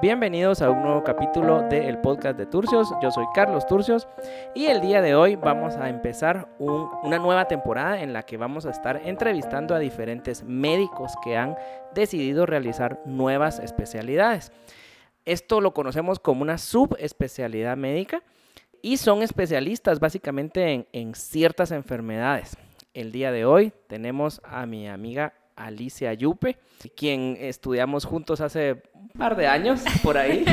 [0.00, 2.88] Bienvenidos a un nuevo capítulo del podcast de Turcios.
[3.02, 4.06] Yo soy Carlos Turcios
[4.54, 8.64] y el día de hoy vamos a empezar una nueva temporada en la que vamos
[8.64, 11.56] a estar entrevistando a diferentes médicos que han
[11.96, 14.52] decidido realizar nuevas especialidades.
[15.24, 18.22] Esto lo conocemos como una subespecialidad médica
[18.80, 22.56] y son especialistas básicamente en, ciertas enfermedades.
[22.94, 26.58] El día de hoy tenemos a mi amiga Alicia Yupe,
[26.96, 30.44] quien estudiamos juntos hace un par de años por ahí.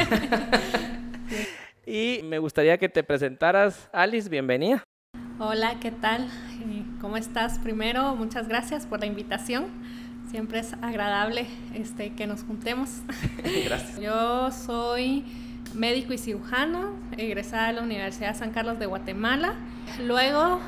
[1.85, 3.89] y me gustaría que te presentaras.
[3.93, 4.83] Alice, bienvenida.
[5.39, 6.27] Hola, ¿qué tal?
[7.01, 7.59] ¿Cómo estás?
[7.59, 9.65] Primero, muchas gracias por la invitación.
[10.31, 12.89] Siempre es agradable este, que nos juntemos.
[13.65, 13.99] Gracias.
[13.99, 15.23] Yo soy
[15.73, 19.55] médico y cirujano, egresada de la Universidad de San Carlos de Guatemala.
[20.01, 20.59] Luego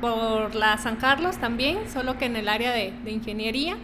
[0.00, 3.76] por la San Carlos también, solo que en el área de, ingeniería,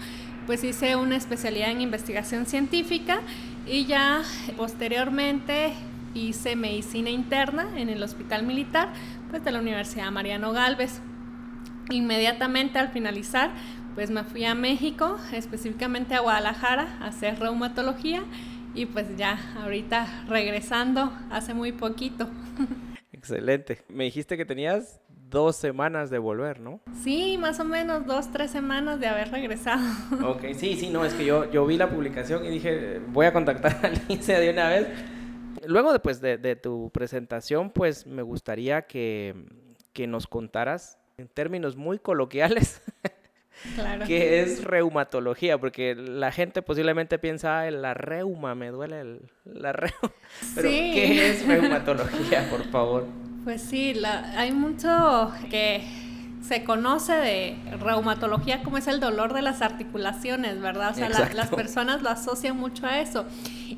[0.47, 3.20] pues hice una especialidad en investigación científica
[3.66, 4.23] y ya
[4.56, 5.73] posteriormente
[6.15, 8.89] hice medicina interna en el Hospital Militar,
[9.31, 11.00] pues de la Universidad Mariano Galvez.
[11.91, 13.51] Inmediatamente al finalizar,
[13.95, 18.23] pues me fui a México, específicamente a Guadalajara, a hacer reumatología
[18.75, 22.28] y pues ya ahorita regresando hace muy poquito.
[23.12, 23.83] Excelente.
[23.89, 26.80] Me dijiste que tenías dos semanas de volver, ¿no?
[27.02, 29.83] Sí, más o menos dos, tres semanas de haber regresado.
[30.27, 33.33] Ok, sí, sí, no, es que yo, yo vi la publicación y dije, voy a
[33.33, 34.88] contactar a Alicia de una vez.
[35.66, 39.34] Luego después de, de, tu presentación, pues me gustaría que,
[39.92, 42.83] que nos contaras en términos muy coloquiales
[43.74, 44.06] Claro.
[44.06, 50.12] que es reumatología, porque la gente posiblemente piensa, la reuma, me duele el, la reuma.
[50.55, 53.06] Pero, ¿qué es reumatología, por favor?
[53.47, 53.94] Pues sí,
[54.36, 55.80] hay mucho que
[56.42, 60.91] se conoce de reumatología como es el dolor de las articulaciones, ¿verdad?
[60.91, 63.24] O sea, las personas lo asocian mucho a eso.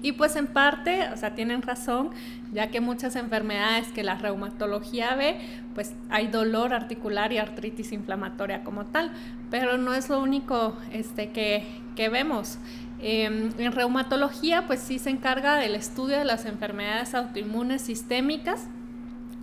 [0.01, 2.13] Y pues en parte, o sea, tienen razón,
[2.51, 5.39] ya que muchas enfermedades que la reumatología ve,
[5.75, 9.13] pues hay dolor articular y artritis inflamatoria como tal,
[9.51, 12.57] pero no es lo único este, que, que vemos.
[13.03, 18.67] Em, en reumatología, pues sí se encarga del estudio de las enfermedades autoinmunes sistémicas,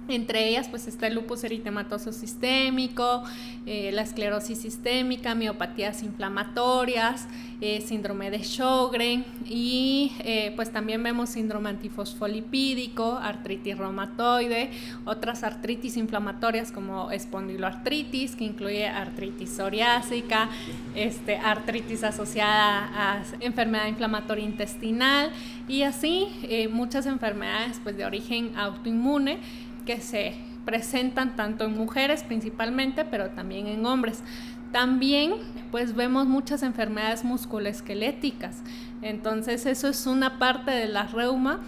[0.07, 3.23] entre ellas pues está el lupus eritematoso sistémico,
[3.65, 7.27] eh, la esclerosis sistémica, miopatías inflamatorias,
[7.61, 14.69] eh, síndrome de Sjögren y eh, pues también vemos síndrome antifosfolipídico, artritis reumatoide,
[15.05, 20.49] otras artritis inflamatorias como espondiloartritis que incluye artritis psoriásica,
[20.95, 25.31] este, artritis asociada a enfermedad inflamatoria intestinal
[25.67, 26.27] y así
[26.71, 29.39] muchas enfermedades pues de origen autoinmune
[29.85, 30.35] que se
[30.65, 34.23] presentan tanto en mujeres principalmente, pero también en hombres.
[34.71, 35.33] También
[35.71, 38.61] pues vemos muchas enfermedades musculoesqueléticas.
[39.01, 41.59] Entonces eso es una parte de la reuma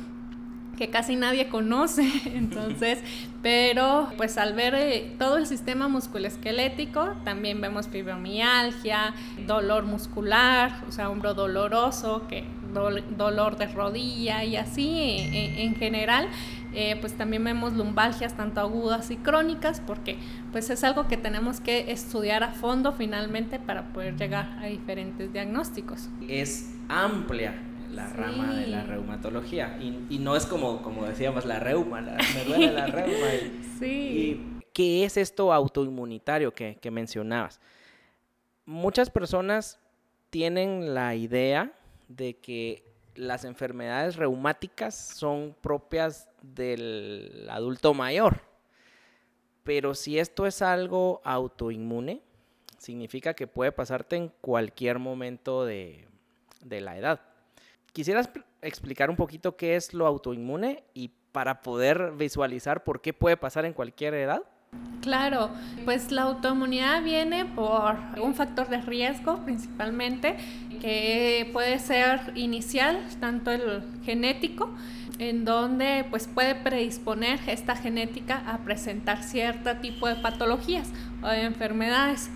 [0.78, 3.00] que casi nadie conoce, entonces,
[3.42, 9.14] pero pues al ver eh, todo el sistema musculoesquelético, también vemos fibromialgia,
[9.46, 12.46] dolor muscular, o sea, hombro doloroso, que
[13.18, 16.28] dolor de rodilla y así eh, en general.
[16.80, 20.20] Eh, pues también vemos lumbalgias tanto agudas y crónicas porque
[20.52, 25.34] pues es algo que tenemos que estudiar a fondo finalmente para poder llegar a diferentes
[25.34, 26.08] diagnósticos.
[26.30, 27.56] Es amplia
[27.90, 32.72] la rama de la reumatología y, no es como, como decíamos la reuma, me duele
[32.72, 33.26] la reuma.
[33.80, 34.60] sí.
[34.72, 37.60] ¿Qué es esto autoinmunitario que, que mencionabas?
[38.68, 39.80] Muchas personas
[40.30, 41.72] tienen la idea
[42.08, 42.84] de que
[43.16, 48.42] las enfermedades reumáticas son propias del adulto mayor.
[49.64, 52.22] Pero si esto es algo autoinmune,
[52.78, 56.08] significa que puede pasarte en cualquier momento de,
[56.70, 57.22] la edad.
[57.92, 58.30] ¿Quisieras
[58.62, 63.66] explicar un poquito qué es lo autoinmune y para poder visualizar por qué puede pasar
[63.66, 64.44] en cualquier edad?
[65.02, 65.50] Claro,
[65.86, 70.36] pues la autoinmunidad viene por un factor de riesgo principalmente,
[70.82, 74.70] que puede ser inicial, tanto el genético,
[75.20, 80.90] en donde pues puede predisponer esta genética a presentar cierto tipo de patologías
[81.22, 82.30] o de enfermedades.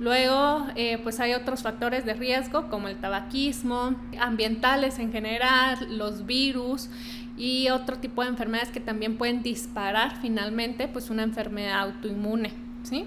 [0.00, 6.26] Luego, eh, pues hay otros factores de riesgo como el tabaquismo, ambientales en general, los
[6.26, 6.88] virus,
[7.36, 12.52] y otro tipo de enfermedades que también pueden disparar finalmente pues una enfermedad autoinmune,
[12.82, 13.04] ¿sí?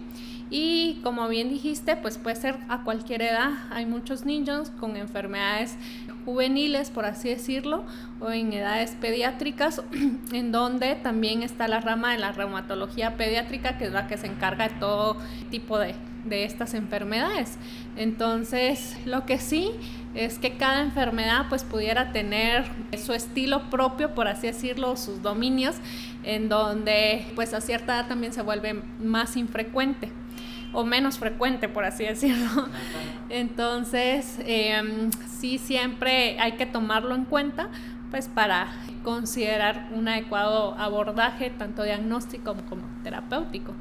[0.49, 3.51] Y como bien dijiste, pues puede ser a cualquier edad.
[3.69, 5.75] Hay muchos niños con enfermedades
[6.23, 7.83] juveniles, por así decirlo,
[8.19, 9.81] o en edades pediátricas,
[10.31, 14.27] en donde también está la rama de la reumatología pediátrica, que es la que se
[14.27, 15.17] encarga de todo
[15.51, 17.57] tipo de, de estas enfermedades.
[17.97, 19.71] Entonces, lo que sí
[20.15, 22.65] es que cada enfermedad pues pudiera tener
[22.97, 25.75] su estilo propio, por así decirlo, sus dominios,
[26.23, 30.09] en donde pues a cierta edad también se vuelve más infrecuente
[30.73, 32.67] o menos frecuente, por así decirlo.
[33.29, 37.69] Entonces, em, sí siempre hay que tomarlo en cuenta,
[38.11, 38.67] pues para
[39.03, 43.73] considerar un adecuado abordaje, tanto diagnóstico como terapéutico.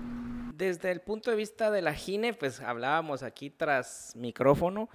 [0.54, 4.88] Desde el punto de vista de la gine, pues hablábamos aquí tras micrófono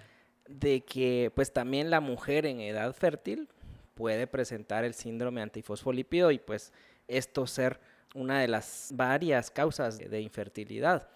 [0.47, 3.47] de que pues también la mujer en edad fértil
[3.93, 6.73] puede presentar el síndrome antifosfolípido y pues
[7.07, 7.79] esto ser
[8.15, 11.07] una de las varias causas de infertilidad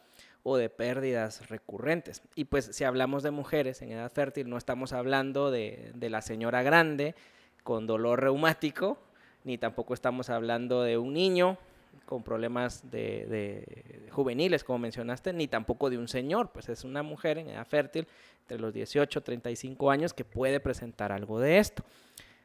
[0.47, 2.21] o de pérdidas recurrentes.
[2.35, 6.61] Y pues si hablamos de mujeres en edad fértil, no estamos hablando de, la señora
[6.61, 7.15] grande
[7.63, 8.99] con dolor reumático,
[9.43, 11.57] ni tampoco estamos hablando de un niño
[12.05, 17.39] con problemas de, juveniles, como mencionaste, ni tampoco de un señor, pues es una mujer
[17.39, 18.07] en edad fértil
[18.41, 21.83] entre los 18 y 35 años que puede presentar algo de esto.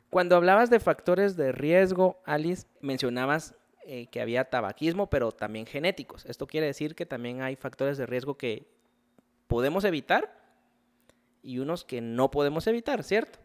[0.08, 3.54] Cuando hablabas de factores de riesgo, Alice, mencionabas
[3.86, 6.26] eh, que había tabaquismo, pero también genéticos.
[6.26, 8.66] Esto quiere decir que también hay factores de riesgo que
[9.46, 10.36] podemos evitar
[11.42, 13.38] y unos que no podemos evitar, ¿cierto?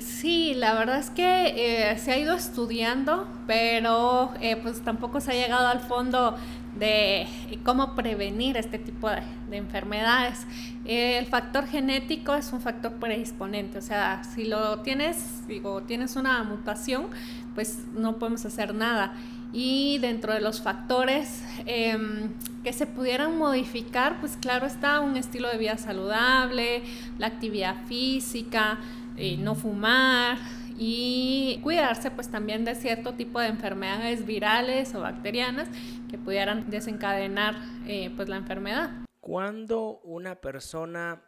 [0.00, 5.32] Sí, la verdad es que eh, se ha ido estudiando, pero eh, pues tampoco se
[5.32, 6.36] ha llegado al fondo
[6.78, 7.26] de
[7.64, 10.44] cómo prevenir este tipo de, enfermedades.
[10.84, 16.42] el factor genético es un factor predisponente, o sea, si lo tienes, digo, tienes una
[16.42, 17.10] mutación,
[17.54, 19.14] pues no podemos hacer nada.
[19.56, 22.32] Y dentro de los factores em,
[22.64, 26.82] que se pudieran modificar, pues claro está un estilo de vida saludable,
[27.18, 28.80] la actividad física,
[29.16, 30.38] eh, no fumar
[30.76, 35.68] y cuidarse pues también de cierto tipo de enfermedades virales o bacterianas
[36.10, 37.54] que pudieran desencadenar
[37.86, 38.90] eh, pues la enfermedad.
[39.20, 41.22] Cuando una persona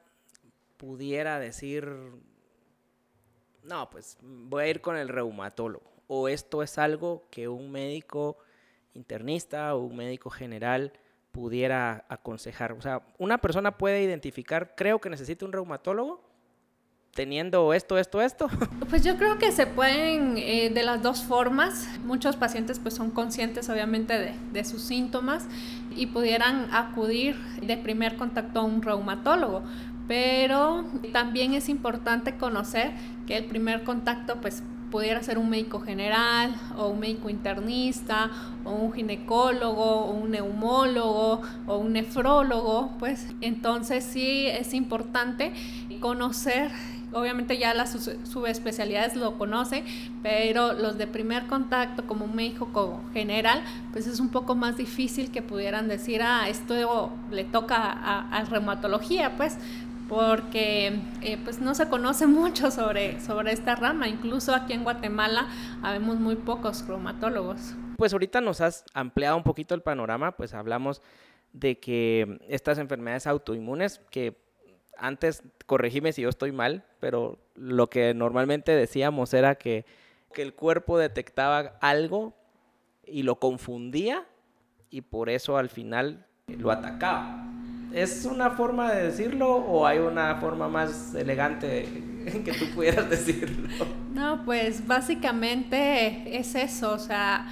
[0.78, 1.88] pudiera decir,
[3.62, 8.38] no, pues voy a ir con el reumatólogo o esto es algo que un médico
[8.94, 10.92] internista o un médico general
[11.32, 12.72] pudiera aconsejar?
[12.72, 16.26] O sea, una persona puede identificar, creo que necesita un reumatólogo
[17.16, 18.48] teniendo esto, esto, esto?
[18.88, 21.88] Pues yo creo que se pueden eh, de las dos formas.
[22.04, 25.46] Muchos pacientes pues son conscientes obviamente de, de, sus síntomas
[25.96, 29.62] y pudieran acudir de primer contacto a un reumatólogo.
[30.06, 32.92] Pero también es importante conocer
[33.26, 34.62] que el primer contacto pues
[34.96, 38.30] pudiera ser un médico general o un médico internista
[38.64, 45.52] o un ginecólogo o un neumólogo o un nefrólogo, pues entonces sí es importante
[46.00, 46.70] conocer
[47.12, 47.92] obviamente ya las
[48.24, 49.84] subespecialidades lo conocen,
[50.22, 55.30] pero los de primer contacto como un médico general, pues es un poco más difícil
[55.30, 59.56] que pudieran decir, ah, esto le toca a, a reumatología, pues
[60.08, 64.08] porque eh, pues no se conoce mucho sobre, sobre esta rama.
[64.08, 65.48] Incluso aquí en Guatemala
[65.82, 67.74] habemos muy pocos reumatólogos.
[67.96, 71.00] Pues ahorita nos has ampliado un poquito el panorama, pues hablamos
[71.52, 74.36] de que estas enfermedades autoinmunes, que
[74.98, 79.86] antes, corregime si yo estoy mal, pero lo que normalmente decíamos era que,
[80.32, 82.34] que el cuerpo detectaba algo
[83.04, 84.26] y lo confundía
[84.90, 86.25] y por eso al final
[86.58, 87.44] lo atacaba.
[87.92, 91.88] ¿Es una forma de decirlo o hay una forma más elegante
[92.24, 93.68] en que tú pudieras decirlo?
[94.14, 97.48] No, pues básicamente es eso, o sea,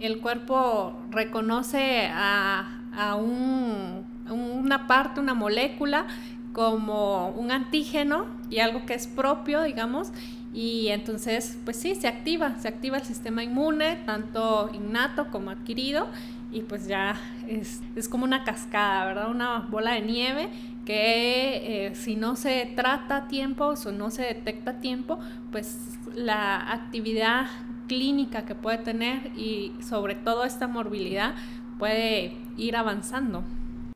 [0.00, 6.06] el cuerpo reconoce a, a un, una parte, una molécula
[6.54, 10.10] como un antígeno y algo que es propio, digamos,
[10.54, 16.08] y entonces, pues sí, se activa, se activa el sistema inmune, tanto innato como adquirido,
[16.50, 17.14] y pues ya
[17.46, 19.30] es, es, como una cascada, ¿verdad?
[19.30, 20.48] Una bola de nieve
[20.86, 25.18] que eh, si no se trata a tiempo o no se detecta a tiempo,
[25.52, 27.46] pues la actividad
[27.88, 31.34] clínica que puede tener y sobre todo esta morbilidad
[31.78, 33.44] puede ir avanzando.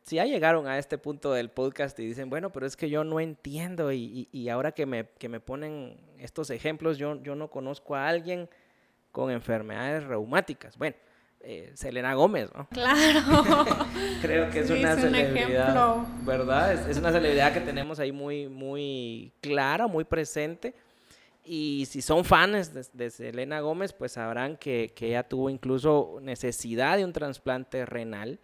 [0.02, 3.04] Si ya llegaron a este punto del podcast y dicen, bueno, pero es que yo
[3.04, 7.34] no entiendo y, y, y ahora que me, que me ponen estos ejemplos, yo, yo
[7.36, 8.48] no conozco a alguien
[9.12, 10.76] con enfermedades reumáticas.
[10.76, 10.96] Bueno,
[11.44, 12.68] eh, Selena Gómez, ¿no?
[12.68, 13.20] Claro.
[14.22, 16.88] Creo que es una celebridad, ¿verdad?
[16.88, 20.74] Es, una celebridad que tenemos ahí muy, muy clara, muy presente.
[21.44, 26.96] Y si son fans de, Selena Gómez, pues sabrán que, que, ella tuvo incluso necesidad
[26.96, 28.38] de un trasplante renal.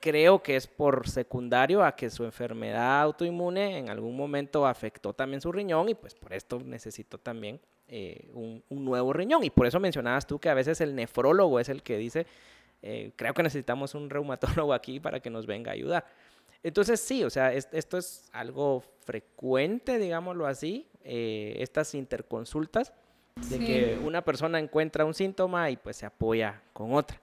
[0.00, 5.40] Creo que es por secundario a que su enfermedad autoinmune en algún momento afectó también
[5.40, 9.44] su riñón y pues por esto necesitó también eh, un, nuevo riñón.
[9.44, 12.26] Y por eso mencionabas tú que a veces el nefrólogo es el que dice,
[12.82, 16.06] eh, creo que necesitamos un reumatólogo aquí para que nos venga a ayudar.
[16.62, 22.92] Entonces sí, o sea, esto es algo frecuente, digámoslo así, eh, estas interconsultas,
[23.50, 27.20] de que una persona encuentra un síntoma y pues se apoya con otra.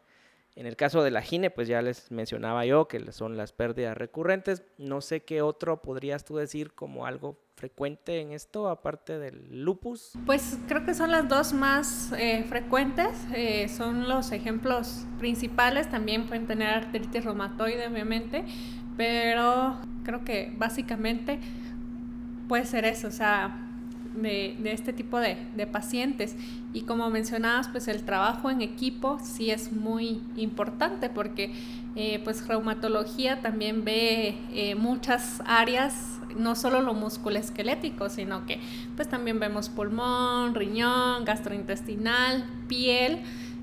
[0.56, 3.98] En el caso de la gine, pues ya les mencionaba yo que son las pérdidas
[3.98, 4.64] recurrentes.
[4.78, 10.14] No sé qué otro podrías tú decir como algo frecuente en esto, aparte del lupus.
[10.26, 15.90] Pues creo que son las dos más eh, frecuentes, eh, son los ejemplos principales.
[15.90, 18.46] También pueden tener artritis reumatoide, obviamente,
[18.96, 21.40] pero creo que básicamente
[22.48, 23.73] puede ser eso, o sea,
[24.16, 25.36] de, este tipo de,
[25.72, 26.36] pacientes.
[26.74, 31.54] Y como mencionabas, pues el trabajo en equipo sí es muy importante porque
[31.96, 38.60] eh, pues reumatología también ve eh, muchas áreas, no solo lo musculoesquelético, sino que
[38.96, 43.20] pues también vemos pulmón, riñón, gastrointestinal, piel.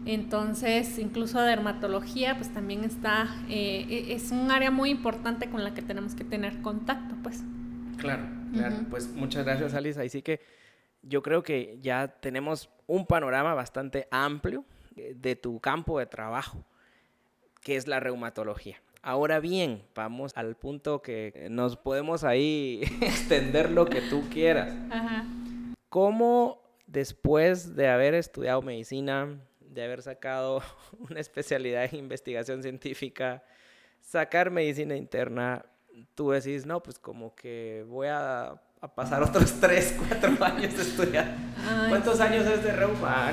[0.06, 5.74] Entonces, incluso dermatología, pues también está, eh, e, es un área muy importante con la
[5.74, 7.44] que tenemos que tener contacto, pues.
[7.98, 8.76] Claro, claro.
[8.90, 10.00] Pues muchas gracias, Alice.
[10.00, 10.40] Así que
[11.02, 14.64] yo creo que ya tenemos un panorama bastante amplio
[14.96, 16.64] de tu campo de trabajo,
[17.62, 18.82] que es la reumatología.
[19.02, 24.74] Ahora bien, vamos al punto que nos podemos ahí extender lo que tú quieras.
[24.90, 25.24] Ajá.
[25.88, 30.62] ¿Cómo después de haber estudiado medicina, de haber sacado
[30.98, 33.42] una especialidad en investigación científica,
[34.00, 35.64] sacar medicina interna,
[36.14, 38.54] tú decís, no, pues como que voy a,
[38.94, 41.34] pasar otros 3, 4 años de estudiar.
[41.88, 43.32] ¿Cuántos años es de reuma?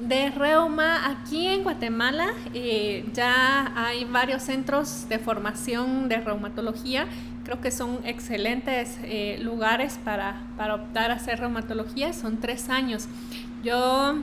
[0.00, 7.06] De reuma, aquí en Guatemala eh, ya hay varios centros de formación de reumatología.
[7.44, 12.12] Creo que son excelentes eh, lugares para, para optar a hacer reumatología.
[12.12, 13.08] Son tres años.
[13.62, 14.16] Yo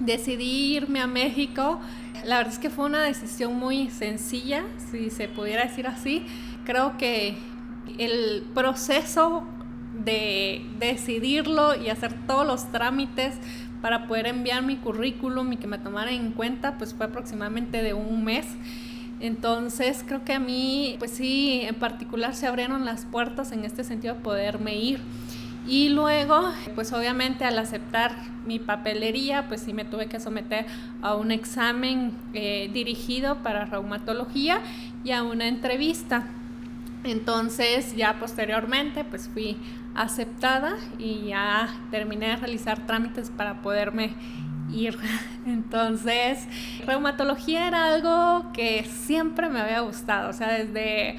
[0.00, 1.80] decidí irme a México.
[2.24, 6.26] La verdad es que fue una decisión muy sencilla, si se pudiera decir así
[6.70, 7.34] creo que
[7.98, 9.42] el proceso
[10.04, 13.34] de decidirlo y hacer todos los trámites
[13.82, 17.92] para poder enviar mi currículum y que me tomaran en cuenta, pues fue aproximadamente de
[17.92, 18.46] un mes.
[19.18, 23.82] Entonces creo que a mí, pues sí, en particular se abrieron las puertas en este
[23.82, 25.00] sentido de poderme ir.
[25.66, 28.12] Y luego, pues obviamente al aceptar
[28.46, 30.66] mi papelería, pues sí me tuve que someter
[31.02, 34.60] a un examen eh, dirigido para reumatología
[35.02, 36.28] y a una entrevista.
[37.04, 39.56] Entonces ya posteriormente pues fui
[39.94, 44.14] aceptada y ya terminé de realizar trámites para poderme
[44.72, 44.98] ir.
[45.46, 46.46] Entonces,
[46.86, 51.16] reumatología era algo que siempre me había gustado, o sea, desde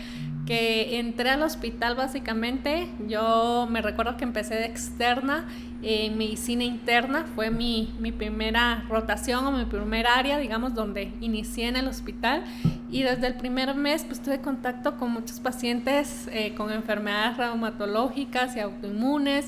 [0.51, 5.47] que entré al hospital básicamente, yo me recuerdo que empecé de externa
[5.81, 11.69] en medicina interna, fue mi, mi primera rotación o mi primer área, digamos, donde inicié
[11.69, 12.43] en el hospital.
[12.91, 18.57] Y desde el primer mes pues tuve contacto con muchos pacientes eh, con enfermedades reumatológicas
[18.57, 19.47] y autoinmunes,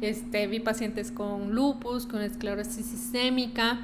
[0.00, 3.78] este, vi pacientes con lupus, con esclerosis sistémica.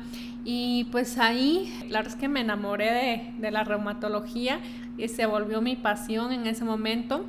[0.45, 4.59] Y pues ahí la verdad es que me enamoré de, de la reumatología
[4.99, 7.25] y se volvió mi pasión en ese momento.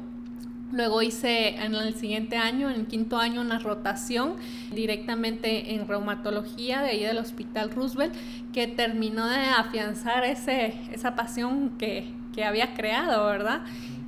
[0.71, 4.35] Luego hice en el siguiente año, en el quinto año, una rotación
[4.73, 8.13] directamente en reumatología de ahí del Hospital Roosevelt,
[8.51, 13.61] que terminó de afianzar ese, esa pasión que, que había creado, ¿verdad?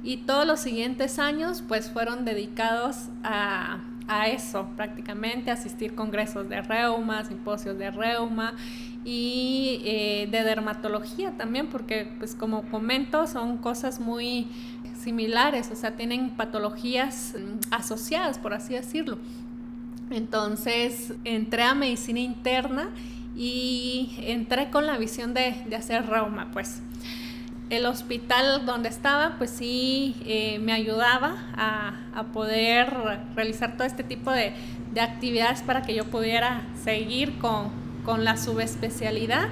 [0.03, 6.61] Y todos los siguientes años pues fueron dedicados a, a eso, prácticamente, asistir congresos de
[6.61, 8.55] reuma, simposios de reuma
[9.09, 14.47] y eh, de dermatología también, porque pues como comento son cosas muy
[14.95, 17.33] similares, o sea, tienen patologías
[17.71, 19.17] asociadas, por así decirlo.
[20.11, 22.91] Entonces entré a medicina interna
[23.35, 26.83] y entré con la visión de, de hacer reuma, pues.
[27.71, 32.91] El hospital donde estaba, pues sí, eh, me ayudaba a, a, poder
[33.35, 34.53] realizar todo este tipo de,
[34.93, 39.49] de, actividades para que yo pudiera seguir con, con la subespecialidad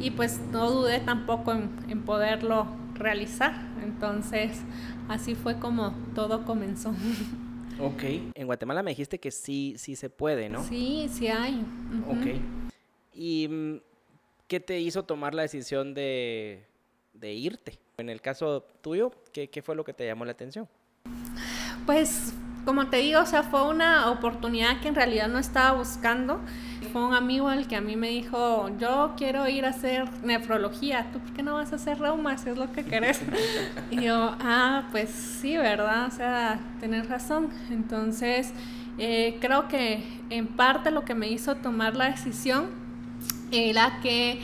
[0.00, 3.54] y pues no dudé tampoco en, en poderlo realizar.
[3.82, 4.60] Entonces,
[5.08, 6.92] así fue como todo comenzó.
[7.80, 8.02] Ok,
[8.34, 10.64] en Guatemala me dijiste que sí, sí se puede, ¿no?
[10.64, 11.64] Sí, sí hay.
[12.08, 12.40] Ok.
[13.14, 13.80] ¿Y mm,
[14.48, 16.66] qué te hizo tomar la decisión de,
[17.12, 17.78] de irte?
[17.96, 20.68] En el caso tuyo, ¿qué, ¿qué, fue lo que te llamó la atención?
[21.86, 26.40] Pues, como te digo, o sea, fue una oportunidad que en realidad no estaba buscando
[26.88, 31.06] fue un amigo el que a mí me dijo, yo quiero ir a hacer nefrología,
[31.12, 33.20] ¿tú por qué no vas a hacer reuma si es lo que querés?
[33.90, 36.06] y yo, ah, pues sí, ¿verdad?
[36.06, 37.48] O sea, tenés razón.
[37.70, 38.52] Entonces,
[38.98, 42.66] eh, creo que en parte lo que me hizo tomar la decisión
[43.52, 44.40] era que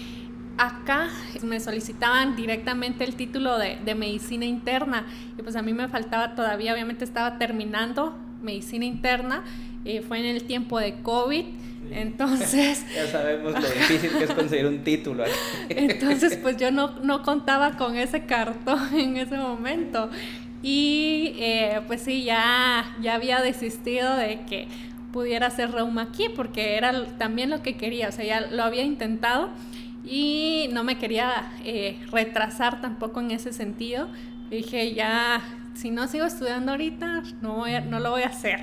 [0.57, 1.09] acá
[1.43, 5.05] me solicitaban directamente el título de, de, medicina interna
[5.37, 9.43] y pues a mí me faltaba todavía, obviamente estaba terminando medicina interna,
[9.85, 11.45] y fue en el tiempo de COVID.
[11.91, 12.85] Entonces...
[12.95, 15.25] ya sabemos lo difícil que es conseguir un título.
[15.69, 20.11] entonces, pues yo no, no, contaba con ese cartón en ese momento.
[20.63, 24.67] Y eh, pues sí, ya, ya había desistido de que
[25.13, 28.83] pudiera hacer reuma aquí, porque era también lo que quería, o sea, ya lo había
[28.83, 29.51] intentado
[30.05, 34.09] y no me quería eh, retrasar tampoco en ese sentido.
[34.51, 35.41] Dije, ya,
[35.75, 38.61] si no sigo estudiando ahorita, no, no lo voy a hacer.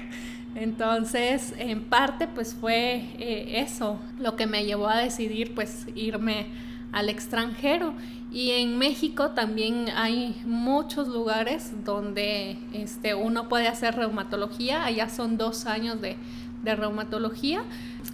[0.55, 6.47] Entonces, en parte, pues fue eh, eso lo que me llevó a decidir, pues, irme
[6.91, 7.93] al extranjero.
[8.31, 14.85] Y en México también hay muchos lugares donde este, uno puede hacer reumatología.
[14.85, 16.17] Allá son dos años de,
[16.63, 17.63] de reumatología.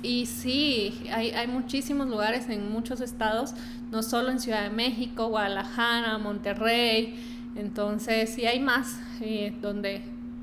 [0.02, 3.54] Y sí, hay, hay, muchísimos lugares en muchos estados,
[3.92, 7.16] no solo en Ciudad de México, Guadalajara, Monterrey.
[7.56, 10.02] Entonces, sí hay más eh, donde,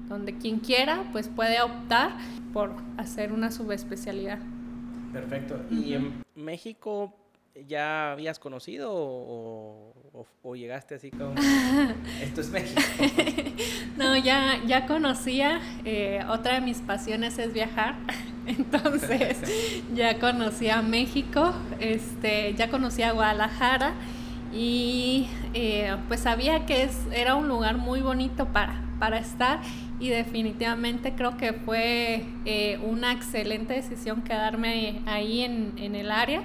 [0.08, 2.12] donde quien quiera pues puede optar
[2.52, 4.38] por hacer una subespecialidad.
[5.12, 5.61] Perfecto.
[5.70, 7.14] ¿Y en México
[7.68, 9.92] ya habías conocido o,
[10.54, 11.34] llegaste así como
[12.23, 12.80] esto es México?
[13.96, 15.61] no, ya, ya conocía.
[15.84, 17.96] Eh, otra de mis pasiones es viajar.
[18.46, 19.38] Entonces
[19.94, 23.94] ya conocía México, este, ya conocía Guadalajara
[24.52, 29.60] y eh, pues sabía que es, era un lugar muy bonito para, para estar
[30.00, 36.42] y definitivamente creo que fue eh, una excelente decisión quedarme ahí en, en el área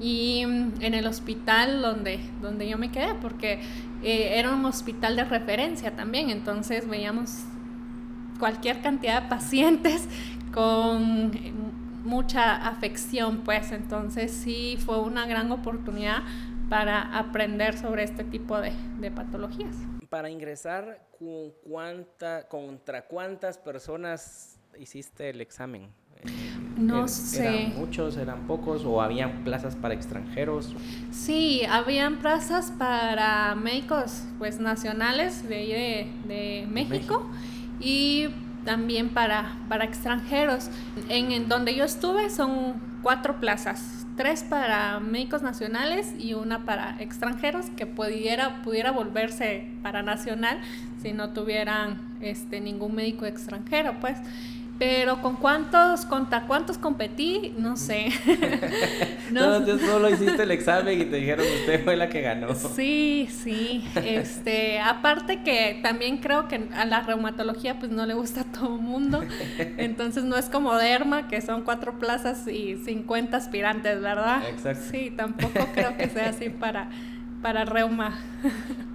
[0.00, 3.60] y mm, en el hospital donde, donde yo me quedé, porque
[4.02, 7.44] eh, era un hospital de referencia también, entonces veíamos
[8.38, 10.08] cualquier cantidad de pacientes
[10.52, 11.32] con
[12.04, 16.22] mucha afección, pues entonces sí fue una gran oportunidad
[16.68, 19.74] para aprender sobre este tipo de, de patologías.
[20.08, 25.90] Para ingresar, ¿con cuánta, ¿contra cuántas personas hiciste el examen?
[26.78, 27.46] No sé.
[27.46, 30.74] ¿Eran muchos, eran pocos o habían plazas para extranjeros?
[31.10, 37.28] Sí, habían plazas para médicos pues nacionales de, de, México,
[37.80, 38.28] y
[38.64, 40.70] también para, para extranjeros.
[41.08, 47.00] En, en, donde yo estuve son cuatro plazas, tres para médicos nacionales y una para
[47.00, 50.58] extranjeros que pudiera, pudiera volverse para nacional
[51.00, 54.18] si no tuvieran este, ningún médico extranjero, pues.
[54.78, 58.10] Pero con cuántos, contra cuántos competí, no sé.
[59.32, 62.54] no, no solo hiciste el examen y te dijeron usted fue la que ganó.
[62.54, 63.84] Sí, sí.
[63.96, 68.76] Este, aparte que también creo que a la reumatología pues no le gusta a todo
[68.76, 69.20] el mundo.
[69.78, 74.48] Entonces no es como derma, que son cuatro plazas y 50 aspirantes, ¿verdad?
[74.48, 74.84] Exacto.
[74.92, 76.88] Sí, tampoco creo que sea así para
[77.42, 78.18] para reuma.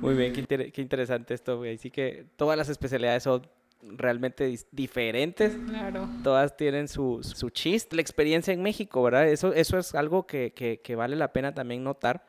[0.01, 1.75] Muy bien, qué, qué interesante esto, güey.
[1.75, 3.47] Así que todas las especialidades son
[3.85, 5.55] realmente diferentes.
[5.67, 6.09] Claro.
[6.23, 7.95] Todas tienen su, su chiste.
[7.95, 9.27] La experiencia en México, ¿verdad?
[9.27, 12.25] Eso, eso es algo que, que, que, vale la pena también notar.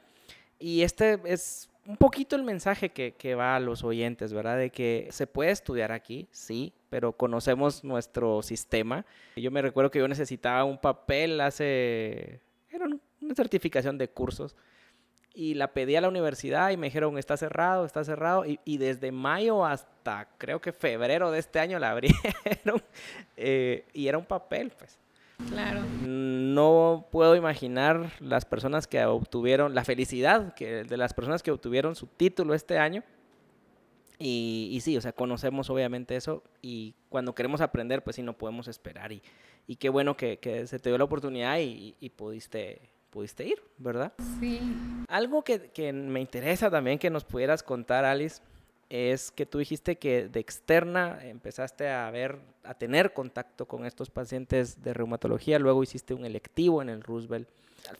[0.59, 4.59] Y este es un poquito el mensaje que, que, va a los oyentes, ¿verdad?
[4.59, 9.05] De que se puede estudiar aquí, sí, pero conocemos nuestro sistema.
[9.37, 12.41] Yo me recuerdo que yo necesitaba un papel hace...
[12.71, 14.57] Era una certificación de cursos
[15.35, 18.47] y la pedí a la universidad y me dijeron, está cerrado, está cerrado.
[18.47, 22.83] Y, y desde mayo hasta creo que febrero de este año la abrieron.
[23.37, 24.99] eh, y era un papel, pues.
[25.49, 25.83] Claro.
[26.03, 31.97] No puedo imaginar las personas que obtuvieron, la felicidad que, de las personas que obtuvieron
[31.97, 33.03] su título este año.
[34.17, 38.39] Y, y, sí, o sea, conocemos obviamente eso y cuando queremos aprender, pues sí, no
[38.39, 39.11] podemos esperar.
[39.11, 39.21] Y,
[39.67, 43.63] y qué bueno que, que se te dio la oportunidad y, y pudiste pudiste ir,
[43.79, 44.13] ¿verdad?
[44.41, 44.61] Sí.
[45.09, 48.43] Algo que, que, me interesa también que nos pudieras contar, Alice,
[48.91, 54.11] es que tú dijiste que de externa empezaste a ver, a tener contacto con estos
[54.11, 57.49] pacientes de reumatología, luego hiciste un electivo en el Roosevelt.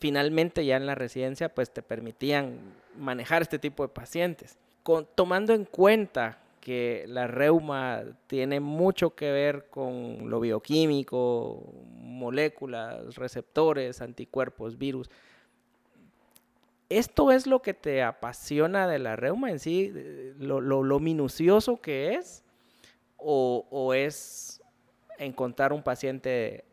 [0.01, 2.59] Finalmente ya en la residencia pues te permitían
[2.99, 4.59] manejar este tipo de pacientes.
[4.83, 13.17] Con, tomando en cuenta que la reuma tiene mucho que ver con lo bioquímico, moléculas,
[13.17, 15.11] receptores, anticuerpos, virus.
[16.89, 19.93] ¿Esto es lo que te apasiona de la reuma en sí?
[20.39, 22.43] ¿Lo, lo, minucioso que es?
[23.19, 24.63] O, ¿O, es
[25.19, 26.65] encontrar un paciente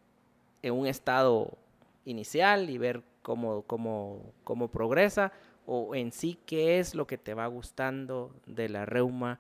[0.62, 1.58] en un estado
[2.06, 5.34] inicial y ver cómo, cómo, cómo progresa?
[5.66, 9.38] ¿O en sí qué es lo que te va gustando de la reuma?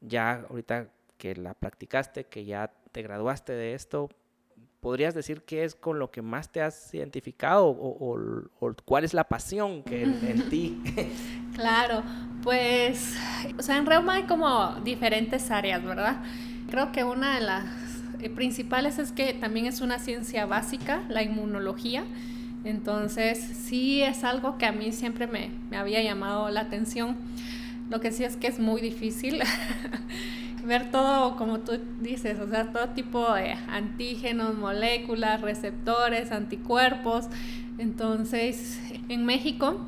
[0.00, 4.08] Ya ahorita que la practicaste, que ya te graduaste de esto,
[4.80, 9.24] ¿podrías decir qué es con lo que más te has identificado o, cuál es la
[9.24, 10.82] pasión que en, ti?
[11.54, 12.02] claro,
[12.42, 13.16] pues,
[13.58, 16.22] o sea, en Reuma hay como diferentes áreas, ¿verdad?
[16.70, 17.64] Creo que una de las
[18.34, 22.04] principales es que también es una ciencia básica, la inmunología.
[22.64, 27.16] Entonces, sí es algo que a mí siempre me, me había llamado la atención.
[27.90, 29.42] Lo que sí es que es muy difícil.
[30.64, 37.26] ver todo, como tú dices, o sea, todo tipo de antígenos, moléculas, receptores, anticuerpos.
[37.78, 39.80] Entonces, en México,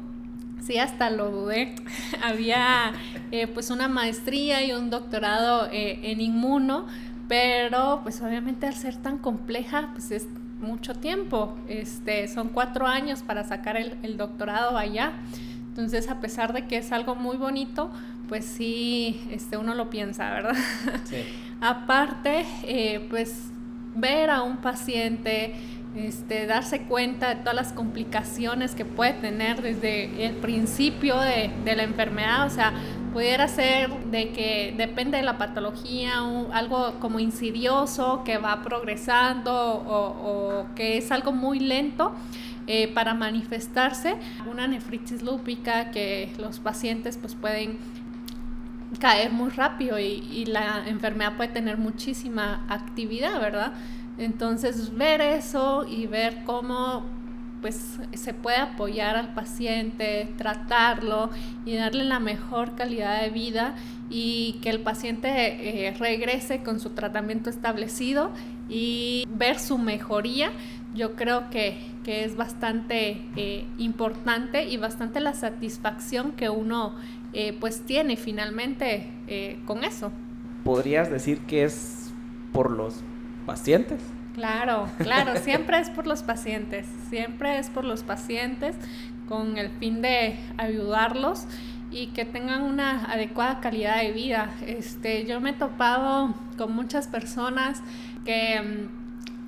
[0.61, 1.75] sí, hasta lo dudé,
[2.23, 2.93] había
[3.31, 6.87] eh, pues una maestría y un doctorado eh, en inmuno,
[7.29, 10.27] pero pues obviamente al ser tan compleja, pues es
[10.61, 11.57] mucho tiempo.
[11.69, 15.13] Este, son cuatro años para sacar el, el doctorado allá.
[15.73, 17.91] Entonces, a pesar de que es algo muy bonito,
[18.29, 20.55] pues sí, este, uno lo piensa, ¿verdad?
[21.05, 21.25] Sí.
[21.63, 23.51] Aparte, eh, pues
[23.95, 25.55] ver a un paciente,
[25.97, 31.83] este, darse cuenta de todas las complicaciones que puede tener desde el principio de, la
[31.83, 32.73] enfermedad, o sea,
[33.13, 36.15] pudiera ser de que depende de la patología,
[36.53, 42.13] algo como insidioso que va progresando o, que es algo muy lento.
[42.75, 44.15] Eh, para manifestarse
[44.51, 47.77] una nefritis lúpica que los pacientes pues pueden
[48.99, 53.75] caer muy rápido y, la enfermedad puede tener muchísima actividad, ¿verdad?
[54.17, 57.05] Entonces ver eso y ver cómo
[57.61, 61.29] pues se puede apoyar al paciente, tratarlo
[61.67, 63.75] y darle la mejor calidad de vida
[64.09, 65.29] y que el paciente
[65.89, 68.31] eh, regrese con su tratamiento establecido
[68.71, 70.51] y ver su mejoría,
[70.95, 76.97] yo creo que, es bastante eh, importante y bastante la satisfacción que uno
[77.33, 80.11] eh, pues tiene finalmente eh, con eso.
[80.65, 82.13] ¿Podrías decir que es
[82.53, 83.03] por los
[83.47, 84.01] pacientes?
[84.35, 88.75] Claro, claro, siempre es por los pacientes, siempre es por los pacientes
[89.29, 91.47] con el fin de ayudarlos
[91.93, 94.51] y que tengan una adecuada calidad de vida.
[94.67, 97.83] Este, yo me he topado con muchas personas
[98.25, 99.02] que mm,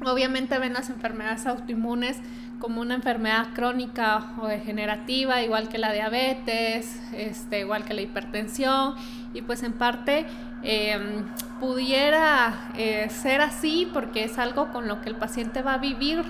[0.05, 2.19] obviamente ven las enfermedades autoinmunes
[2.59, 8.95] como una enfermedad crónica o degenerativa, igual que la diabetes, este, igual que la hipertensión,
[9.35, 10.27] y pues en parte
[10.63, 11.25] em,
[11.61, 16.23] pudiera eh, ser así porque es algo con lo que el paciente va a vivir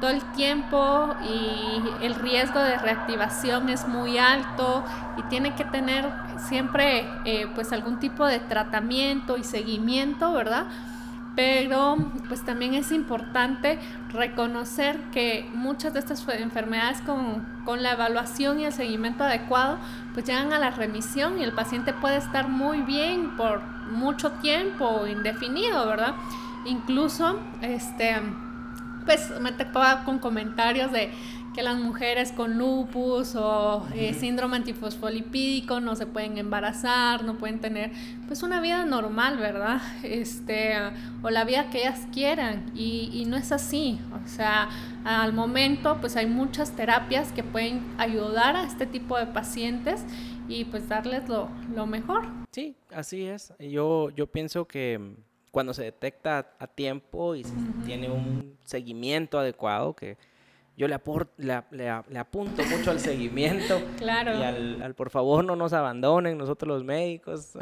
[0.00, 4.84] todo el tiempo y el riesgo de reactivación es muy alto
[5.16, 6.04] y tiene que tener
[6.48, 10.66] siempre eh, pues algún tipo de tratamiento y seguimiento, ¿verdad?
[11.38, 11.96] Pero
[12.26, 13.78] pues también es importante
[14.12, 19.78] reconocer que muchas de estas enfermedades con, con, la evaluación y el seguimiento adecuado
[20.14, 25.06] pues llegan a la remisión y el paciente puede estar muy bien por mucho tiempo
[25.06, 26.16] indefinido, ¿verdad?
[26.66, 28.16] Incluso este
[29.06, 31.12] pues me tocaba con comentarios de
[31.58, 37.58] que las mujeres con lupus o eh, síndrome antifosfolipídico no se pueden embarazar, no pueden
[37.58, 37.90] tener
[38.28, 39.80] pues una vida normal, ¿verdad?
[40.04, 40.74] Este,
[41.20, 44.68] o la vida que ellas quieran y, y no es así, o sea,
[45.04, 50.04] al momento pues hay muchas terapias que pueden ayudar a este tipo de pacientes
[50.48, 52.28] y pues darles lo, lo mejor.
[52.52, 53.52] Sí, así es.
[53.58, 55.16] Yo, yo pienso que
[55.50, 57.44] cuando se detecta a tiempo y
[57.84, 60.16] tiene un seguimiento adecuado, que
[60.78, 60.96] yo le,
[61.72, 64.38] le, apunto mucho al seguimiento claro.
[64.38, 67.58] y al, por favor no nos abandonen nosotros los médicos.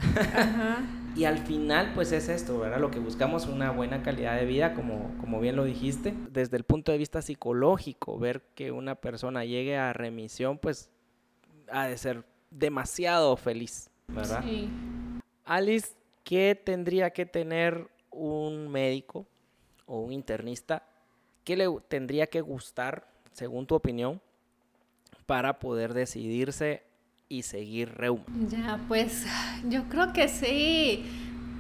[1.16, 2.78] y al final pues es esto, ¿verdad?
[2.78, 6.64] Lo que buscamos una buena calidad de vida, como, como bien lo dijiste, desde el
[6.64, 10.90] punto de vista psicológico, ver que una persona llegue a remisión pues
[11.70, 14.44] ha de ser demasiado feliz, ¿verdad?
[14.44, 14.68] Sí.
[15.46, 15.88] Alice,
[16.22, 19.26] ¿qué tendría que tener un médico
[19.86, 20.82] o un internista
[21.46, 24.20] ¿Qué le tendría que gustar, según tu opinión,
[25.26, 26.82] para poder decidirse
[27.28, 28.24] y seguir Reuma?
[28.48, 29.24] Ya, pues
[29.68, 31.04] yo creo que sí.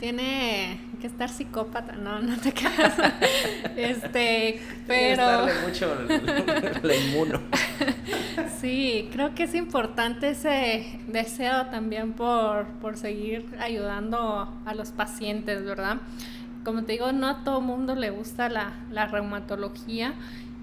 [0.00, 2.94] Tiene que estar psicópata, no, no te quedas.
[3.76, 5.46] este, pero.
[5.64, 5.94] mucho
[6.82, 7.40] la inmuno.
[8.60, 15.64] sí, creo que es importante ese deseo también por, por seguir ayudando a los pacientes,
[15.64, 15.98] ¿verdad?
[16.66, 20.14] Como te digo, no a todo mundo le gusta la, reumatología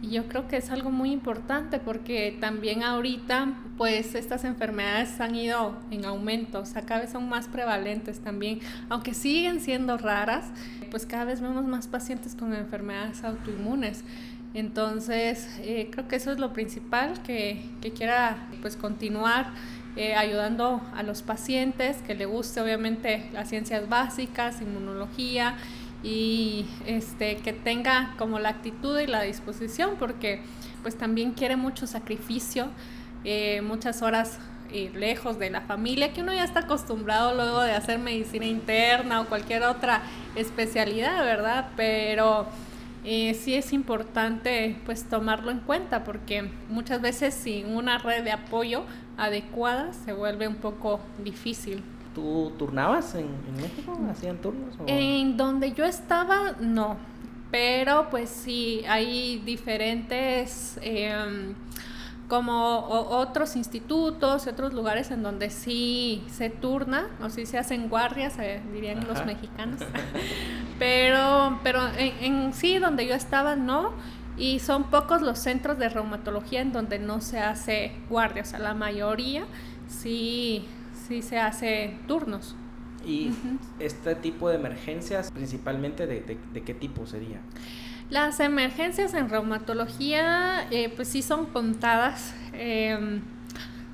[0.01, 5.33] y yo creo que es algo muy importante porque también ahorita pues estas enfermedades han
[5.33, 10.51] ido en aumento, o sea, cada vez son más prevalentes también, aunque siguen siendo raras,
[10.91, 14.03] pues cada vez vemos más pacientes con enfermedades autoinmunes.
[14.53, 17.61] Entonces, eh, creo que eso es lo principal, que,
[17.95, 19.53] quiera pues continuar
[19.95, 25.55] eh, ayudando a los pacientes, que le guste obviamente las ciencias básicas, inmunología,
[26.03, 30.41] y este que tenga como la actitud y la disposición porque
[30.81, 32.67] pues también quiere mucho sacrificio,
[33.23, 34.37] eh, muchas horas
[34.71, 39.21] eh, lejos de la familia, que uno ya está acostumbrado luego de hacer medicina interna
[39.21, 40.01] o cualquier otra
[40.35, 41.69] especialidad, ¿verdad?
[41.77, 42.47] Pero
[43.05, 48.31] eh, sí es importante pues tomarlo en cuenta porque muchas veces sin una red de
[48.31, 48.83] apoyo
[49.17, 51.83] adecuada se vuelve un poco difícil.
[52.13, 53.97] ¿Tú turnabas en, México?
[54.09, 54.75] ¿Hacían turnos?
[54.85, 56.97] En donde yo estaba, no.
[57.51, 61.53] Pero pues sí, hay diferentes, em,
[62.27, 68.39] como otros institutos otros lugares en donde sí se turna, o sí se hacen guardias,
[68.39, 69.81] eh, dirían los mexicanos.
[70.79, 73.91] pero pero en sí, donde yo estaba, no.
[74.35, 78.57] Y son pocos los centros de reumatología en donde no se hace guardia, o sea,
[78.57, 79.45] la mayoría
[79.87, 80.65] sí
[81.07, 82.55] sí se hace turnos.
[83.05, 83.31] ¿Y
[83.79, 87.41] este tipo de emergencias, principalmente de, qué tipo sería?
[88.09, 92.33] Las emergencias en reumatología, eh, pues sí son contadas.
[92.53, 93.21] Em,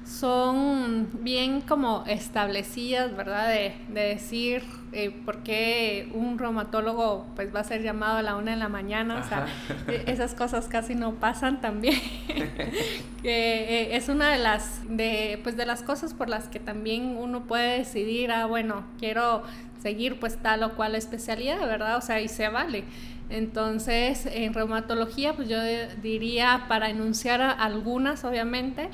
[0.09, 3.47] son bien como establecidas, ¿verdad?
[3.47, 8.51] De, decir eh, por qué un reumatólogo pues va a ser llamado a la una
[8.51, 9.45] de la mañana, o sea,
[9.87, 11.99] e, esas cosas casi no pasan también.
[13.23, 17.43] eh, es una de las, de, pues de las cosas por las que también uno
[17.43, 19.43] puede decidir, ah, bueno, quiero
[19.79, 21.97] seguir pues tal o cual especialidad, ¿verdad?
[21.97, 22.83] O sea, y se vale.
[23.29, 25.59] Entonces, en reumatología, pues yo
[26.01, 28.89] diría para enunciar algunas, obviamente,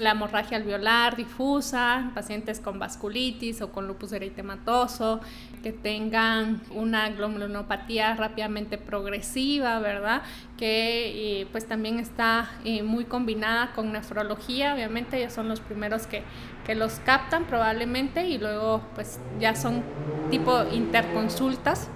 [0.00, 5.20] la hemorragia alveolar difusa, pacientes con vasculitis o con lupus eritematoso,
[5.62, 10.22] que tengan una glomulonopatía rápidamente progresiva, ¿verdad?
[10.56, 16.06] Que eh, pues también está eh, muy combinada con nefrología, obviamente ellos son los primeros
[16.06, 16.22] que,
[16.66, 19.82] que los captan probablemente y luego pues ya son
[20.30, 21.88] tipo interconsultas.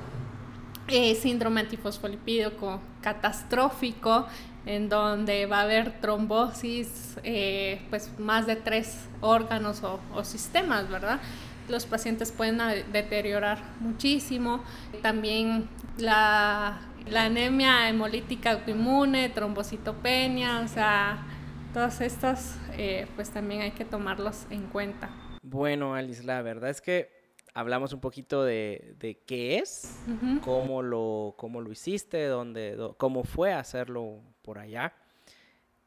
[0.87, 4.27] Eh, síndrome antifosfolipídico catastrófico,
[4.66, 11.20] en donde va a haber trombosis, eh, pues más de tres órganos o, sistemas, ¿verdad?
[11.68, 12.59] Los pacientes pueden
[12.92, 14.62] deteriorar muchísimo.
[15.03, 16.81] También la,
[17.14, 21.27] anemia hemolítica autoinmune, trombocitopenia, o sea,
[21.72, 25.11] todos estos, eh, pues también hay que tomarlos en cuenta.
[25.42, 27.11] Bueno, Alice, la verdad es que
[27.53, 30.03] hablamos un poquito de, qué es,
[30.42, 34.92] cómo, lo, cómo lo hiciste, dónde, cómo fue hacerlo por allá,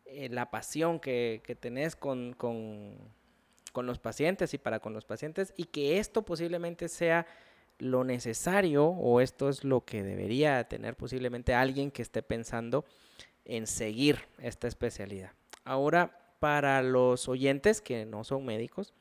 [0.06, 2.36] eh, la pasión que, tenés con,
[3.76, 7.28] los pacientes y para con los pacientes, y que esto posiblemente sea
[7.78, 12.86] lo necesario o esto es lo que debería tener posiblemente alguien que esté pensando
[13.46, 15.32] en seguir esta especialidad.
[15.64, 18.94] Ahora, para los oyentes que no son médicos,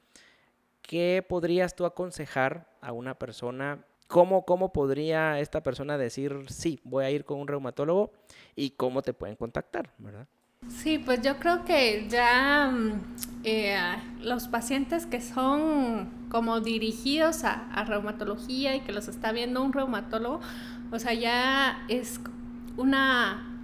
[0.83, 3.85] ¿qué podrías tú aconsejar a una persona?
[4.07, 8.13] ¿Cómo, ¿Cómo podría esta persona decir, sí, voy a ir con un reumatólogo
[8.55, 10.27] y cómo te pueden contactar, verdad?
[10.69, 13.01] Sí, pues yo creo que ya mm,
[13.45, 13.79] eh,
[14.21, 19.73] los pacientes que son como dirigidos a, a, reumatología y que los está viendo un
[19.73, 20.41] reumatólogo,
[20.91, 22.21] o sea, ya es
[22.77, 23.56] una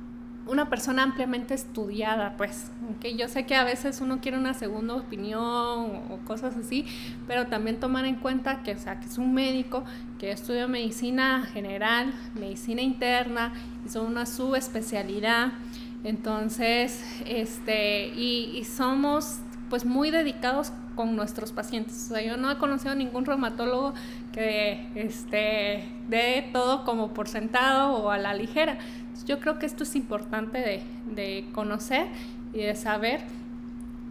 [0.47, 4.95] una persona ampliamente estudiada, pues, que yo sé que a veces uno quiere una segunda
[4.95, 6.85] opinión o, cosas así,
[7.27, 9.85] pero también tomar en cuenta que, o sea, que es un médico
[10.19, 13.53] que estudia medicina general, medicina interna,
[13.87, 15.53] hizo una subespecialidad,
[16.05, 19.39] entonces, este, y, y somos
[19.71, 22.07] pues muy dedicados con nuestros pacientes.
[22.11, 23.95] O sea, yo no he conocido ningún reumatólogo
[24.33, 28.79] que este, dé todo como por sentado o a la ligera.
[29.27, 30.83] Yo creo que esto es importante
[31.15, 32.07] de, conocer
[32.53, 33.21] y de saber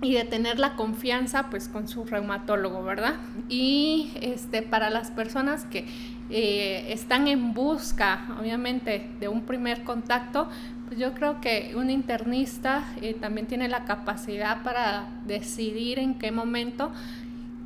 [0.01, 3.15] y de tener la confianza pues con su reumatólogo, ¿verdad?
[3.49, 5.85] Y este, para las personas que
[6.29, 10.47] eh, están en busca, obviamente, de un primer contacto,
[10.87, 16.31] pues yo creo que un internista eh, también tiene la capacidad para decidir en qué
[16.31, 16.91] momento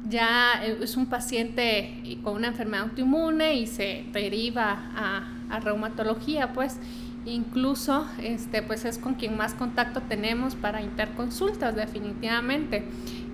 [0.10, 6.80] ya es un paciente con una enfermedad autoinmune y se deriva a, a reumatología, pues
[7.26, 12.86] Incluso este, pues es con quien más contacto tenemos para interconsultas definitivamente.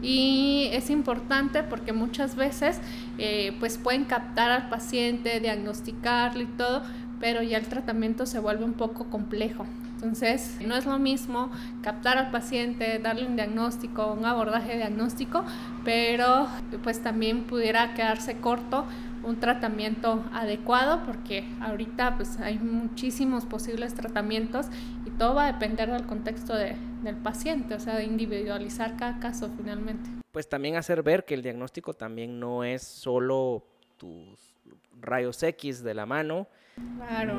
[0.01, 2.79] Y es importante porque muchas veces
[3.17, 6.83] eh, pues pueden captar al paciente, diagnosticarlo y todo,
[7.19, 9.65] pero ya el tratamiento se vuelve un poco complejo.
[10.01, 11.51] Entonces, no es lo mismo
[11.83, 15.45] captar al paciente, darle un diagnóstico, un abordaje diagnóstico,
[15.85, 16.47] pero
[16.81, 18.87] pues también pudiera quedarse corto
[19.23, 24.65] un tratamiento adecuado porque ahorita pues hay muchísimos posibles tratamientos
[25.05, 29.19] y todo va a depender del contexto de, del paciente, o sea, de individualizar cada
[29.19, 30.09] caso finalmente.
[30.31, 33.63] Pues también hacer ver que el diagnóstico también no es solo
[33.97, 34.55] tus
[34.99, 36.47] rayos X de la mano,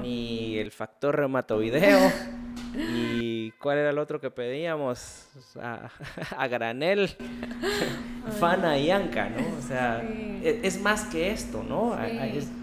[0.01, 1.98] ni el factor reumatoideo.
[2.75, 5.29] ¿Y cuál era el otro que pedíamos?
[6.37, 7.11] A, granel,
[8.41, 9.59] fana y anca, ¿no?
[9.59, 11.97] O sea, e, es, más que esto, ¿no?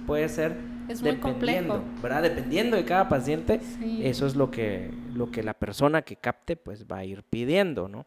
[0.06, 0.56] puede ser
[0.90, 2.02] es muy dependiendo, complejo.
[2.02, 2.24] ¿verdad?
[2.24, 3.60] Dependiendo de cada paciente,
[4.02, 7.88] eso es lo que, lo que la persona que capte pues va a ir pidiendo,
[7.88, 8.06] ¿no?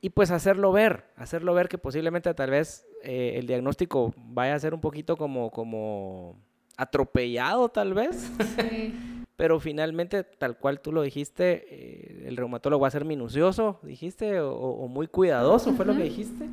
[0.00, 4.58] Y pues hacerlo ver, hacerlo ver que posiblemente tal vez eh, el diagnóstico vaya a
[4.58, 6.36] ser un poquito como, como
[6.76, 8.30] atropellado tal vez.
[9.36, 14.40] Pero finalmente, tal cual tú lo dijiste, eh, el reumatólogo va a ser minucioso, dijiste,
[14.40, 16.46] o, muy cuidadoso, fue lo que dijiste,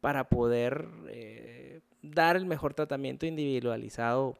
[0.00, 4.38] para poder eh, dar el mejor tratamiento individualizado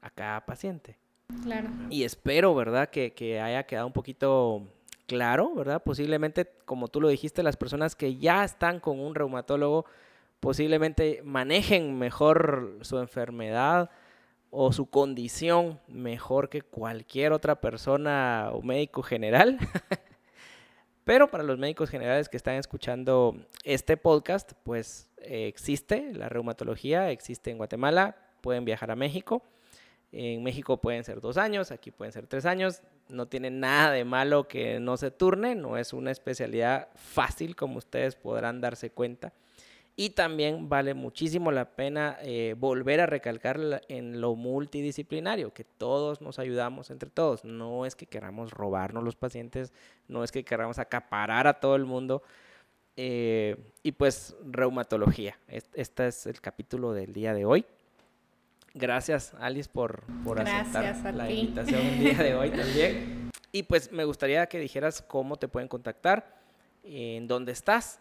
[0.00, 0.96] a cada paciente.
[1.42, 1.68] Claro.
[1.90, 4.66] Y espero, ¿verdad?, que, que haya quedado un poquito
[5.06, 5.82] claro, ¿verdad?
[5.82, 9.84] Posiblemente, como tú lo dijiste, las personas que ya están con un reumatólogo
[10.40, 13.90] posiblemente manejen mejor su enfermedad
[14.50, 19.58] o su condición mejor que cualquier otra persona o médico general.
[21.04, 23.34] Pero para los médicos generales que están escuchando
[23.64, 29.42] este podcast, pues eh, existe la reumatología, existe en Guatemala, pueden viajar a México.
[30.12, 32.82] En México pueden ser dos años, aquí pueden ser tres años.
[33.08, 37.78] No tiene nada de malo que no se turne, no es una especialidad fácil como
[37.78, 39.32] ustedes podrán darse cuenta.
[40.00, 46.20] Y también vale muchísimo la pena eh, volver a recalcar en lo multidisciplinario, que todos
[46.20, 47.44] nos ayudamos entre todos.
[47.44, 49.72] No es que queramos robarnos los pacientes,
[50.06, 52.22] no es que queramos acaparar a todo el mundo.
[52.94, 55.36] Eh, y pues reumatología.
[55.48, 57.66] Este es el capítulo del día de hoy.
[58.74, 63.30] Gracias, Alice, por, por aceptar la invitación el día de hoy también.
[63.50, 66.38] Y pues me gustaría que dijeras cómo te pueden contactar,
[66.84, 67.98] en dónde estás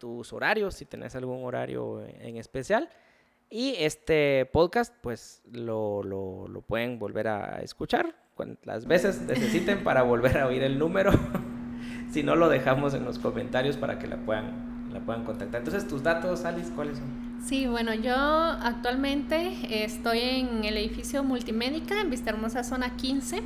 [0.00, 2.88] tus horarios, si tenés algún horario en especial.
[3.48, 10.38] Y este podcast, pues lo, lo, pueden volver a escuchar cuantas veces necesiten para volver
[10.38, 11.12] a oír el número.
[12.12, 15.60] si no, lo dejamos en los comentarios para que la puedan, la puedan contactar.
[15.60, 17.40] Entonces, tus datos, Alice, ¿cuáles son?
[17.44, 23.42] Sí, bueno, yo actualmente estoy en el edificio Multimédica en Vista Hermosa, zona 15.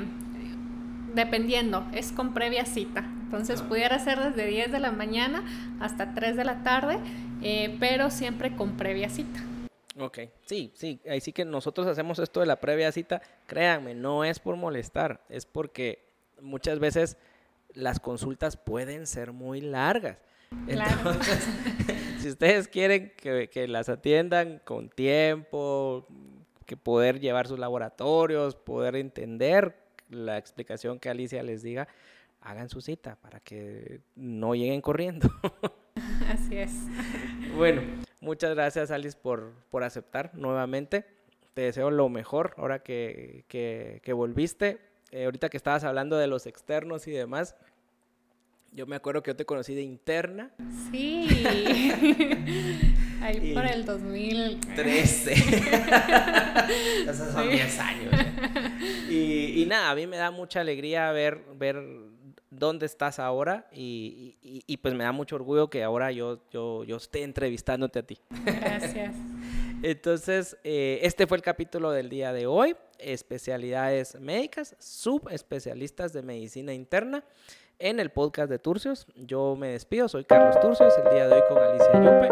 [1.13, 3.05] dependiendo, es con previa cita.
[3.23, 3.67] Entonces ah.
[3.67, 5.43] pudiera ser desde 10 de la mañana
[5.79, 6.97] hasta 3 de la tarde,
[7.43, 9.41] eh, pero siempre con previa cita.
[9.99, 14.23] Ok, sí, sí, ahí sí que nosotros hacemos esto de la previa cita, créanme, no
[14.23, 16.05] es por molestar, es porque
[16.39, 17.17] muchas veces
[17.77, 20.17] las consultas pueden ser muy largas.
[20.67, 21.47] Entonces,
[22.19, 26.07] si ustedes quieren que, las atiendan con tiempo,
[26.65, 29.77] que poder llevar sus laboratorios, poder entender
[30.09, 31.87] la explicación que Alicia les diga,
[32.41, 35.29] hagan su cita para que no lleguen corriendo.
[36.29, 36.71] Así es.
[37.55, 37.81] Bueno,
[38.21, 41.05] muchas gracias Alice por, por aceptar nuevamente.
[41.53, 44.79] Te deseo lo mejor ahora que, que volviste.
[45.11, 47.55] Eh, ahorita que estabas hablando de los externos y demás,
[48.71, 50.51] yo me acuerdo que yo te conocí de interna.
[50.91, 51.27] Sí.
[53.21, 55.33] Ahí por el 2013.
[57.09, 58.13] Esos son 10 años.
[59.09, 61.83] Y, y, nada, a mí me da mucha alegría ver, ver
[62.49, 66.97] dónde estás ahora y, y, pues me da mucho orgullo que ahora yo, yo, yo
[66.97, 68.19] esté entrevistándote a ti.
[68.45, 69.15] Gracias.
[69.83, 76.73] Entonces, eh, este fue el capítulo del día de hoy especialidades médicas, subespecialistas de medicina
[76.73, 77.23] interna
[77.79, 79.07] en el podcast de Turcios.
[79.15, 82.29] Yo me despido, soy Carlos Turcios, el día de hoy con Alicia Yupe.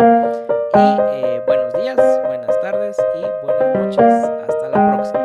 [0.73, 4.13] Y eh, buenos días, buenas tardes y buenas noches.
[4.47, 5.24] Hasta la próxima.